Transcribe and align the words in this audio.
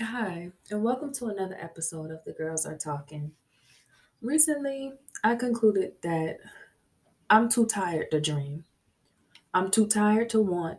Hi, 0.00 0.52
and 0.70 0.84
welcome 0.84 1.12
to 1.14 1.26
another 1.26 1.56
episode 1.60 2.12
of 2.12 2.22
The 2.24 2.32
Girls 2.32 2.64
Are 2.64 2.78
Talking. 2.78 3.32
Recently, 4.22 4.92
I 5.24 5.34
concluded 5.34 5.94
that 6.02 6.38
I'm 7.28 7.48
too 7.48 7.66
tired 7.66 8.12
to 8.12 8.20
dream. 8.20 8.64
I'm 9.52 9.72
too 9.72 9.88
tired 9.88 10.28
to 10.30 10.40
want, 10.40 10.78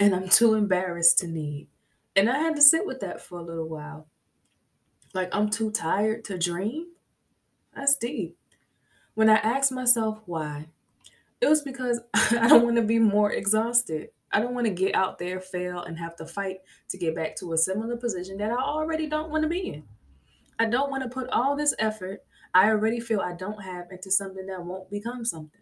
and 0.00 0.12
I'm 0.16 0.28
too 0.28 0.54
embarrassed 0.54 1.20
to 1.20 1.28
need. 1.28 1.68
And 2.16 2.28
I 2.28 2.38
had 2.38 2.56
to 2.56 2.62
sit 2.62 2.84
with 2.84 2.98
that 3.02 3.20
for 3.20 3.38
a 3.38 3.44
little 3.44 3.68
while. 3.68 4.08
Like, 5.14 5.32
I'm 5.32 5.48
too 5.48 5.70
tired 5.70 6.24
to 6.24 6.36
dream? 6.36 6.88
That's 7.72 7.96
deep. 7.96 8.36
When 9.14 9.30
I 9.30 9.36
asked 9.36 9.70
myself 9.70 10.22
why, 10.26 10.70
it 11.40 11.46
was 11.46 11.62
because 11.62 12.00
I 12.14 12.48
don't 12.48 12.64
want 12.64 12.76
to 12.76 12.82
be 12.82 12.98
more 12.98 13.30
exhausted. 13.30 14.08
I 14.36 14.40
don't 14.40 14.54
want 14.54 14.66
to 14.66 14.72
get 14.72 14.94
out 14.94 15.18
there, 15.18 15.40
fail, 15.40 15.84
and 15.84 15.98
have 15.98 16.14
to 16.16 16.26
fight 16.26 16.58
to 16.90 16.98
get 16.98 17.16
back 17.16 17.36
to 17.36 17.54
a 17.54 17.58
similar 17.58 17.96
position 17.96 18.36
that 18.36 18.50
I 18.50 18.62
already 18.62 19.06
don't 19.06 19.30
want 19.30 19.44
to 19.44 19.48
be 19.48 19.68
in. 19.68 19.84
I 20.58 20.66
don't 20.66 20.90
want 20.90 21.02
to 21.04 21.08
put 21.08 21.30
all 21.30 21.56
this 21.56 21.74
effort 21.78 22.20
I 22.52 22.68
already 22.68 23.00
feel 23.00 23.20
I 23.20 23.32
don't 23.32 23.62
have 23.62 23.90
into 23.90 24.10
something 24.10 24.44
that 24.46 24.62
won't 24.62 24.90
become 24.90 25.24
something. 25.24 25.60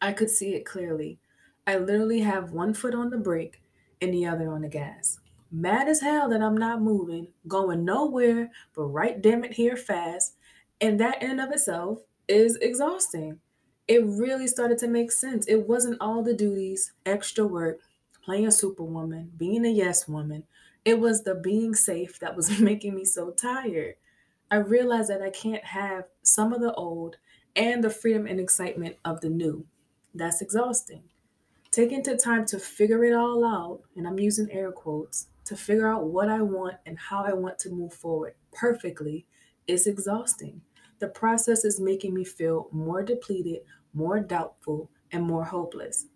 I 0.00 0.12
could 0.12 0.30
see 0.30 0.54
it 0.54 0.64
clearly. 0.64 1.18
I 1.66 1.76
literally 1.76 2.20
have 2.20 2.52
one 2.52 2.72
foot 2.72 2.94
on 2.94 3.10
the 3.10 3.18
brake 3.18 3.60
and 4.00 4.14
the 4.14 4.26
other 4.26 4.50
on 4.50 4.62
the 4.62 4.68
gas. 4.68 5.18
Mad 5.50 5.88
as 5.88 6.00
hell 6.00 6.30
that 6.30 6.42
I'm 6.42 6.56
not 6.56 6.80
moving, 6.80 7.28
going 7.46 7.84
nowhere 7.84 8.50
but 8.74 8.84
right 8.84 9.20
damn 9.20 9.44
it 9.44 9.52
here 9.52 9.76
fast. 9.76 10.36
And 10.80 10.98
that 11.00 11.22
in 11.22 11.32
and 11.32 11.40
of 11.40 11.50
itself 11.50 11.98
is 12.28 12.56
exhausting. 12.56 13.40
It 13.88 14.04
really 14.04 14.46
started 14.46 14.78
to 14.78 14.88
make 14.88 15.10
sense. 15.12 15.46
It 15.46 15.68
wasn't 15.68 16.00
all 16.00 16.22
the 16.22 16.34
duties, 16.34 16.92
extra 17.04 17.46
work, 17.46 17.80
playing 18.24 18.50
superwoman, 18.52 19.32
being 19.36 19.64
a 19.64 19.70
yes 19.70 20.06
woman. 20.06 20.44
It 20.84 21.00
was 21.00 21.22
the 21.22 21.34
being 21.34 21.74
safe 21.74 22.18
that 22.20 22.36
was 22.36 22.60
making 22.60 22.94
me 22.94 23.04
so 23.04 23.30
tired. 23.30 23.96
I 24.50 24.56
realized 24.56 25.08
that 25.10 25.22
I 25.22 25.30
can't 25.30 25.64
have 25.64 26.04
some 26.22 26.52
of 26.52 26.60
the 26.60 26.74
old 26.74 27.16
and 27.56 27.82
the 27.82 27.90
freedom 27.90 28.26
and 28.26 28.38
excitement 28.38 28.96
of 29.04 29.20
the 29.20 29.28
new. 29.28 29.66
That's 30.14 30.42
exhausting. 30.42 31.04
Taking 31.70 32.02
the 32.02 32.16
time 32.16 32.44
to 32.46 32.58
figure 32.58 33.02
it 33.04 33.14
all 33.14 33.44
out, 33.44 33.80
and 33.96 34.06
I'm 34.06 34.18
using 34.18 34.50
air 34.50 34.70
quotes, 34.70 35.28
to 35.46 35.56
figure 35.56 35.88
out 35.88 36.04
what 36.04 36.28
I 36.28 36.42
want 36.42 36.76
and 36.86 36.98
how 36.98 37.24
I 37.24 37.32
want 37.32 37.58
to 37.60 37.70
move 37.70 37.94
forward 37.94 38.34
perfectly 38.52 39.26
is 39.66 39.86
exhausting. 39.86 40.60
The 41.02 41.08
process 41.08 41.64
is 41.64 41.80
making 41.80 42.14
me 42.14 42.22
feel 42.22 42.68
more 42.70 43.02
depleted, 43.02 43.62
more 43.92 44.20
doubtful, 44.20 44.88
and 45.10 45.24
more 45.24 45.42
hopeless. 45.42 46.06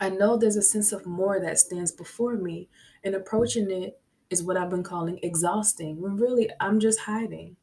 I 0.00 0.08
know 0.08 0.38
there's 0.38 0.56
a 0.56 0.62
sense 0.62 0.92
of 0.92 1.04
more 1.04 1.38
that 1.40 1.58
stands 1.58 1.92
before 1.92 2.36
me, 2.38 2.70
and 3.04 3.14
approaching 3.14 3.70
it 3.70 4.00
is 4.30 4.42
what 4.42 4.56
I've 4.56 4.70
been 4.70 4.82
calling 4.82 5.20
exhausting, 5.22 6.00
when 6.00 6.16
really 6.16 6.48
I'm 6.58 6.80
just 6.80 7.00
hiding. 7.00 7.56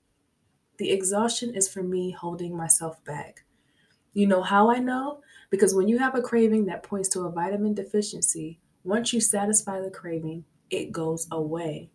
The 0.78 0.92
exhaustion 0.92 1.56
is 1.56 1.68
for 1.68 1.82
me 1.82 2.12
holding 2.12 2.56
myself 2.56 3.04
back. 3.04 3.44
You 4.14 4.28
know 4.28 4.44
how 4.44 4.70
I 4.70 4.78
know? 4.78 5.22
Because 5.50 5.74
when 5.74 5.88
you 5.88 5.98
have 5.98 6.14
a 6.14 6.22
craving 6.22 6.66
that 6.66 6.84
points 6.84 7.10
to 7.10 7.22
a 7.22 7.32
vitamin 7.32 7.74
deficiency, 7.74 8.60
once 8.84 9.14
you 9.14 9.20
satisfy 9.20 9.82
the 9.82 9.90
craving, 9.90 10.46
it 10.70 10.92
goes 10.92 11.28
away. 11.32 11.90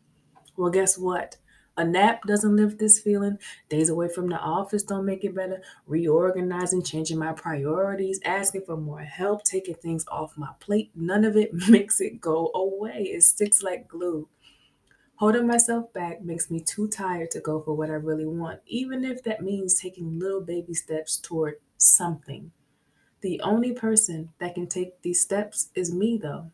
Well, 0.56 0.72
guess 0.72 0.98
what? 0.98 1.36
A 1.78 1.84
nap 1.84 2.24
doesn't 2.26 2.56
lift 2.56 2.80
this 2.80 2.98
feeling. 2.98 3.38
Days 3.68 3.88
away 3.88 4.08
from 4.08 4.28
the 4.28 4.36
office 4.36 4.82
don't 4.82 5.06
make 5.06 5.22
it 5.22 5.32
better. 5.32 5.62
Reorganizing, 5.86 6.82
changing 6.82 7.20
my 7.20 7.32
priorities, 7.32 8.18
asking 8.24 8.62
for 8.62 8.76
more 8.76 9.02
help, 9.02 9.44
taking 9.44 9.76
things 9.76 10.04
off 10.08 10.36
my 10.36 10.50
plate, 10.58 10.90
none 10.96 11.24
of 11.24 11.36
it 11.36 11.54
makes 11.68 12.00
it 12.00 12.20
go 12.20 12.50
away. 12.52 13.04
It 13.04 13.22
sticks 13.22 13.62
like 13.62 13.86
glue. 13.86 14.28
Holding 15.18 15.46
myself 15.46 15.92
back 15.92 16.20
makes 16.20 16.50
me 16.50 16.58
too 16.58 16.88
tired 16.88 17.30
to 17.30 17.40
go 17.40 17.60
for 17.62 17.74
what 17.74 17.90
I 17.90 17.94
really 17.94 18.26
want, 18.26 18.58
even 18.66 19.04
if 19.04 19.22
that 19.22 19.44
means 19.44 19.78
taking 19.78 20.18
little 20.18 20.40
baby 20.40 20.74
steps 20.74 21.16
toward 21.16 21.60
something. 21.76 22.50
The 23.20 23.40
only 23.42 23.72
person 23.72 24.30
that 24.40 24.56
can 24.56 24.66
take 24.66 25.02
these 25.02 25.20
steps 25.20 25.70
is 25.76 25.94
me, 25.94 26.18
though. 26.20 26.50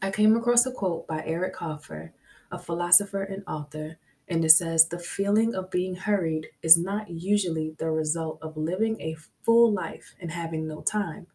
I 0.00 0.10
came 0.10 0.36
across 0.36 0.66
a 0.66 0.72
quote 0.72 1.06
by 1.06 1.22
Eric 1.24 1.54
Hoffer, 1.56 2.14
a 2.52 2.58
philosopher 2.58 3.22
and 3.22 3.42
author, 3.48 3.98
and 4.28 4.44
it 4.44 4.50
says 4.50 4.86
The 4.86 4.98
feeling 4.98 5.54
of 5.54 5.70
being 5.70 5.96
hurried 5.96 6.48
is 6.62 6.78
not 6.78 7.10
usually 7.10 7.74
the 7.78 7.90
result 7.90 8.38
of 8.40 8.56
living 8.56 9.00
a 9.00 9.16
full 9.42 9.72
life 9.72 10.14
and 10.20 10.30
having 10.30 10.68
no 10.68 10.82
time. 10.82 11.26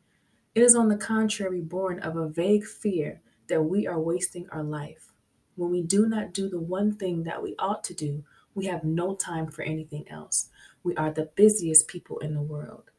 It 0.56 0.62
is, 0.62 0.76
on 0.76 0.88
the 0.88 0.98
contrary, 0.98 1.62
born 1.62 2.00
of 2.00 2.16
a 2.16 2.30
vague 2.30 2.66
fear 2.66 3.22
that 3.48 3.64
we 3.64 3.86
are 3.86 4.00
wasting 4.00 4.48
our 4.52 4.64
life. 4.64 5.12
When 5.56 5.72
we 5.72 5.82
do 5.82 6.08
not 6.08 6.34
do 6.34 6.50
the 6.50 6.60
one 6.60 6.96
thing 6.96 7.24
that 7.24 7.42
we 7.42 7.56
ought 7.60 7.84
to 7.86 7.94
do, 7.94 8.24
we 8.54 8.66
have 8.68 8.84
no 8.84 9.16
time 9.16 9.52
for 9.52 9.64
anything 9.64 10.06
else. 10.10 10.50
We 10.84 10.96
are 10.96 11.12
the 11.12 11.30
busiest 11.36 11.88
people 11.88 12.20
in 12.20 12.34
the 12.34 12.42
world. 12.42 12.92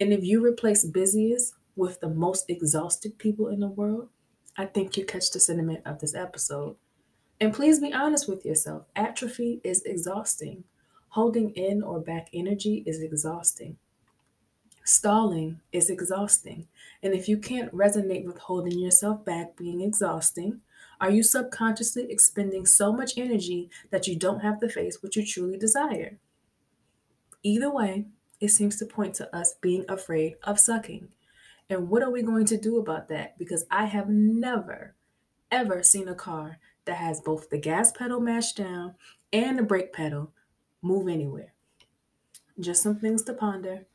And 0.00 0.12
if 0.12 0.24
you 0.24 0.44
replace 0.44 0.84
busiest 0.84 1.54
with 1.74 2.00
the 2.00 2.08
most 2.08 2.50
exhausted 2.50 3.18
people 3.18 3.48
in 3.48 3.60
the 3.60 3.68
world, 3.68 4.08
I 4.56 4.66
think 4.66 4.96
you 4.96 5.04
catch 5.04 5.30
the 5.30 5.40
sentiment 5.40 5.80
of 5.86 6.00
this 6.00 6.14
episode. 6.14 6.76
And 7.40 7.52
please 7.52 7.80
be 7.80 7.92
honest 7.92 8.28
with 8.28 8.44
yourself. 8.46 8.84
Atrophy 8.94 9.60
is 9.62 9.82
exhausting. 9.82 10.64
Holding 11.10 11.50
in 11.50 11.82
or 11.82 12.00
back 12.00 12.28
energy 12.32 12.82
is 12.86 13.00
exhausting. 13.00 13.76
Stalling 14.84 15.60
is 15.72 15.90
exhausting. 15.90 16.68
And 17.02 17.12
if 17.12 17.28
you 17.28 17.38
can't 17.38 17.74
resonate 17.74 18.24
with 18.24 18.38
holding 18.38 18.78
yourself 18.78 19.24
back 19.24 19.56
being 19.56 19.80
exhausting, 19.80 20.60
are 21.00 21.10
you 21.10 21.22
subconsciously 21.22 22.10
expending 22.10 22.64
so 22.64 22.92
much 22.92 23.18
energy 23.18 23.70
that 23.90 24.06
you 24.06 24.16
don't 24.16 24.40
have 24.40 24.60
to 24.60 24.68
face 24.68 25.02
what 25.02 25.16
you 25.16 25.26
truly 25.26 25.58
desire? 25.58 26.18
Either 27.42 27.70
way, 27.70 28.06
it 28.40 28.48
seems 28.48 28.76
to 28.78 28.86
point 28.86 29.14
to 29.14 29.34
us 29.36 29.54
being 29.60 29.84
afraid 29.88 30.36
of 30.42 30.60
sucking. 30.60 31.08
And 31.68 31.88
what 31.88 32.02
are 32.02 32.10
we 32.10 32.22
going 32.22 32.46
to 32.46 32.56
do 32.56 32.78
about 32.78 33.08
that? 33.08 33.38
Because 33.38 33.66
I 33.70 33.86
have 33.86 34.08
never, 34.08 34.94
ever 35.50 35.82
seen 35.82 36.08
a 36.08 36.14
car 36.14 36.58
that 36.86 36.96
has 36.96 37.20
both 37.20 37.50
the 37.50 37.58
gas 37.58 37.92
pedal 37.92 38.20
mashed 38.20 38.56
down 38.56 38.94
and 39.32 39.58
the 39.58 39.62
brake 39.62 39.92
pedal 39.92 40.32
move 40.82 41.08
anywhere. 41.08 41.52
Just 42.58 42.82
some 42.82 42.96
things 42.96 43.22
to 43.24 43.34
ponder. 43.34 43.86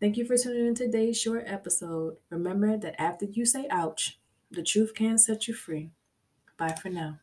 Thank 0.00 0.16
you 0.16 0.24
for 0.24 0.36
tuning 0.36 0.66
in 0.66 0.74
today's 0.74 1.20
short 1.20 1.44
episode. 1.46 2.16
Remember 2.30 2.76
that 2.76 3.00
after 3.00 3.26
you 3.26 3.44
say 3.44 3.66
ouch, 3.70 4.18
the 4.50 4.62
truth 4.62 4.94
can 4.94 5.18
set 5.18 5.46
you 5.46 5.54
free. 5.54 5.90
Bye 6.56 6.74
for 6.80 6.88
now. 6.88 7.18